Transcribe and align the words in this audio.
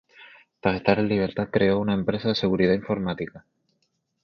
Tras 0.61 0.77
estar 0.77 0.97
en 0.97 1.07
libertad 1.09 1.49
creó 1.51 1.77
una 1.77 1.93
empresa 1.93 2.29
de 2.29 2.33
seguridad 2.33 2.73
informática. 2.73 3.45